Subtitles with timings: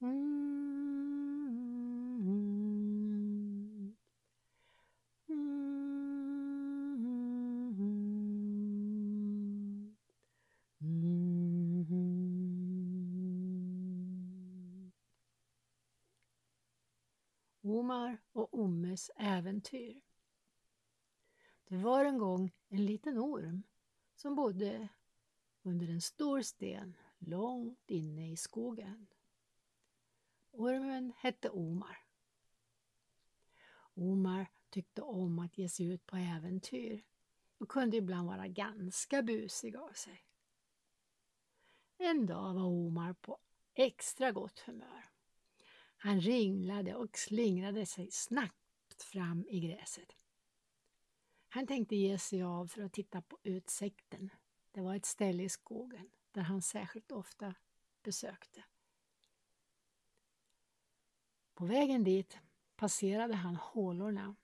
[0.00, 0.08] Mm.
[5.28, 5.56] Mm.
[10.80, 11.58] Mm.
[17.62, 20.00] Omar och Ommes äventyr.
[21.68, 23.62] Det var en gång en liten orm
[24.14, 24.88] som bodde
[25.62, 29.06] under en stor sten långt inne i skogen.
[30.58, 31.98] Ormen hette Omar.
[33.94, 37.04] Omar tyckte om att ge sig ut på äventyr
[37.58, 40.24] och kunde ibland vara ganska busig av sig.
[41.98, 43.38] En dag var Omar på
[43.74, 45.04] extra gott humör.
[45.96, 50.16] Han ringlade och slingrade sig snabbt fram i gräset.
[51.48, 54.30] Han tänkte ge sig av för att titta på utsikten.
[54.72, 57.54] Det var ett ställe i skogen där han särskilt ofta
[58.02, 58.64] besökte.
[61.58, 62.38] På vägen dit
[62.76, 64.36] passerade han hålorna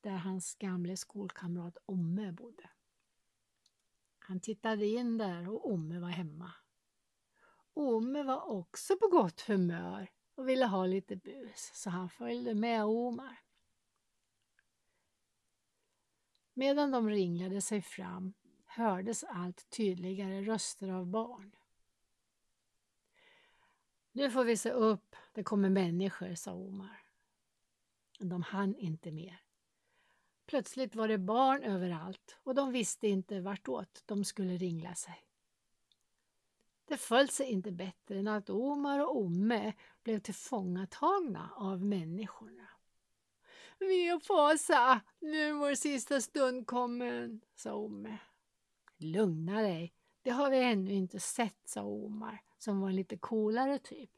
[0.00, 2.70] där hans gamle skolkamrat Omme bodde.
[4.18, 6.52] Han tittade in där och Omme var hemma.
[7.74, 12.84] Omme var också på gott humör och ville ha lite bus så han följde med
[12.84, 13.40] Omar.
[16.54, 18.32] Medan de ringlade sig fram
[18.66, 21.56] hördes allt tydligare röster av barn.
[24.12, 27.02] Nu får vi se upp, det kommer människor, sa Omar.
[28.18, 29.42] De hann inte mer.
[30.46, 35.26] Plötsligt var det barn överallt och de visste inte vartåt de skulle ringla sig.
[36.84, 39.72] Det föll sig inte bättre än att Omar och Omme
[40.02, 42.68] blev tillfångatagna av människorna.
[43.78, 48.18] Vi är fasa, nu är vår sista stund kommen, sa Omme.
[48.96, 53.78] Lugna dig, det har vi ännu inte sett, sa Omar som var en lite coolare
[53.78, 54.10] typ.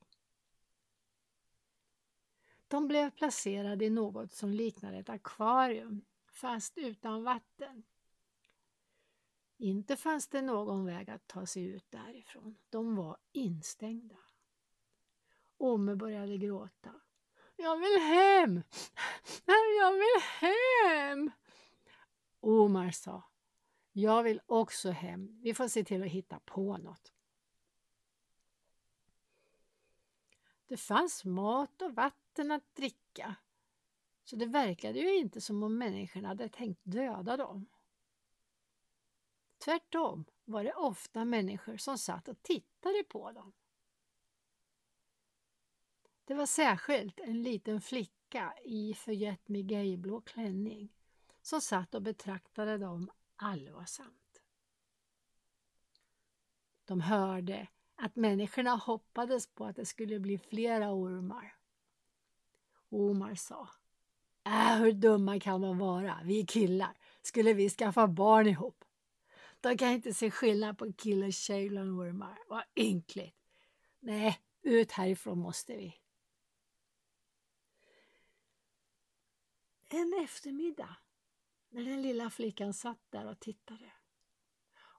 [2.69, 7.83] De blev placerade i något som liknade ett akvarium, fast utan vatten.
[9.57, 12.59] Inte fanns det någon väg att ta sig ut därifrån.
[12.71, 14.17] De var instängda.
[15.59, 16.95] Ome började gråta.
[17.57, 18.63] Jag vill hem!
[19.79, 21.31] Jag vill hem!
[22.41, 23.32] Omar sa.
[23.93, 25.41] Jag vill också hem.
[25.43, 27.13] Vi får se till att hitta på något.
[30.67, 33.37] Det fanns mat och vatten att dricka.
[34.25, 37.67] Så det verkade ju inte som om människorna hade tänkt döda dem.
[39.59, 43.53] Tvärtom var det ofta människor som satt och tittade på dem.
[46.25, 50.89] Det var särskilt en liten flicka i förgätmigejblå klänning
[51.43, 53.11] som satt och betraktade dem
[53.43, 54.43] allvarsamt.
[56.85, 61.57] De hörde att människorna hoppades på att det skulle bli flera ormar.
[62.89, 63.69] Omar sa
[64.45, 66.21] Äh, hur dumma kan de vara?
[66.25, 66.97] Vi killar.
[67.23, 68.85] Skulle vi skaffa barn ihop?
[69.61, 72.39] De kan inte se skillnad på kille och tjej bland ormar.
[72.49, 73.37] Vad ynkligt!
[74.01, 75.95] Nej, ut härifrån måste vi.
[79.89, 80.97] En eftermiddag
[81.73, 83.93] när den lilla flickan satt där och tittade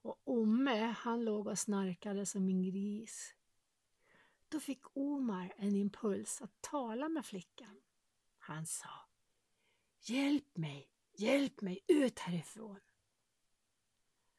[0.03, 3.35] och Omme han låg och snarkade som en gris.
[4.49, 7.81] Då fick Omar en impuls att tala med flickan.
[8.37, 8.89] Han sa
[9.99, 12.79] Hjälp mig, hjälp mig ut härifrån.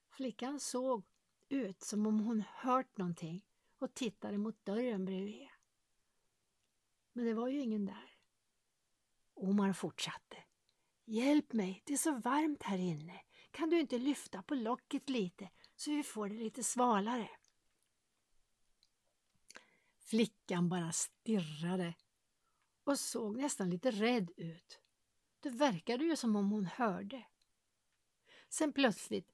[0.09, 1.05] Flickan såg
[1.49, 3.44] ut som om hon hört någonting
[3.78, 5.49] och tittade mot dörren bredvid.
[7.12, 8.17] Men det var ju ingen där.
[9.34, 10.44] Omar fortsatte.
[11.06, 13.20] Hjälp mig, det är så varmt här inne.
[13.50, 17.31] Kan du inte lyfta på locket lite så vi får det lite svalare?
[19.98, 21.94] Flickan bara stirrade
[22.84, 24.81] och såg nästan lite rädd ut.
[25.41, 27.26] Det verkade ju som om hon hörde.
[28.48, 29.32] Sen plötsligt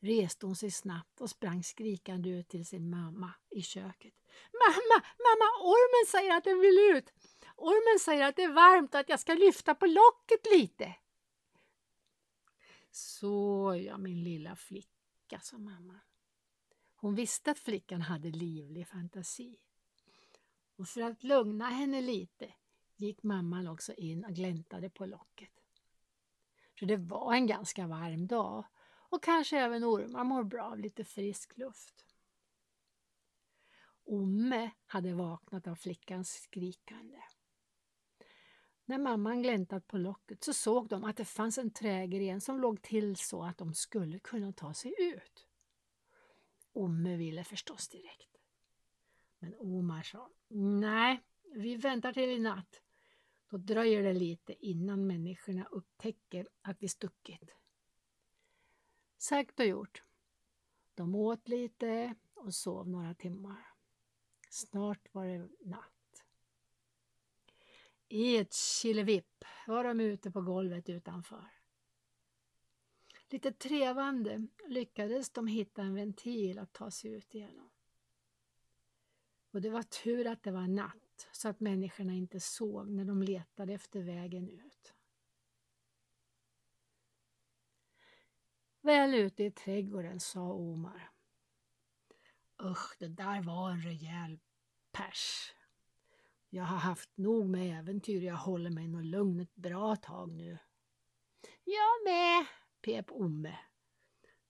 [0.00, 4.14] reste hon sig snabbt och sprang skrikande ut till sin mamma i köket.
[4.52, 7.12] Mamma, mamma, ormen säger att den vill ut!
[7.56, 10.96] Ormen säger att det är varmt och att jag ska lyfta på locket lite.
[12.90, 16.00] Så ja, min lilla flicka, sa mamma.
[16.96, 19.58] Hon visste att flickan hade livlig fantasi.
[20.76, 22.54] Och för att lugna henne lite
[22.96, 25.50] gick mamman också in och gläntade på locket.
[26.78, 28.64] För det var en ganska varm dag
[29.14, 32.04] och kanske även ormar mår bra av lite frisk luft.
[34.04, 37.20] Omme hade vaknat av flickans skrikande.
[38.86, 42.82] När mamman gläntat på locket så såg de att det fanns en trägren som låg
[42.82, 45.46] till så att de skulle kunna ta sig ut.
[46.72, 48.36] Omme ville förstås direkt.
[49.38, 50.30] Men Omar sa,
[50.80, 51.22] nej,
[51.54, 52.80] vi väntar till i natt.
[53.50, 57.50] Då dröjer det lite innan människorna upptäcker att vi stuckit.
[59.18, 60.02] Sagt och gjort.
[60.94, 63.66] De åt lite och sov några timmar.
[64.50, 66.03] Snart var det natt.
[68.08, 71.50] I ett killevipp var de ute på golvet utanför.
[73.30, 77.70] Lite trevande lyckades de hitta en ventil att ta sig ut igenom.
[79.50, 83.22] Och det var tur att det var natt så att människorna inte såg när de
[83.22, 84.94] letade efter vägen ut.
[88.80, 91.10] Väl ute i trädgården sa Omar.
[92.62, 94.38] Usch, det där var en rejäl
[94.92, 95.52] pers.
[96.54, 100.58] Jag har haft nog med äventyr, jag håller mig nog lugn ett bra tag nu.
[101.64, 102.46] Jag med,
[102.80, 103.58] pep Omme.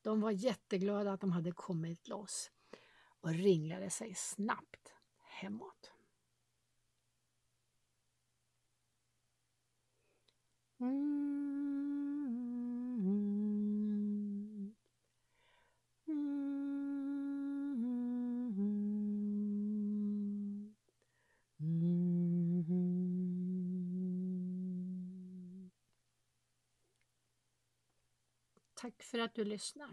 [0.03, 2.51] De var jätteglada att de hade kommit loss
[3.21, 5.93] och ringlade sig snabbt hemåt.
[10.81, 11.14] Mm.
[28.85, 29.91] Tack för att du lyssnar.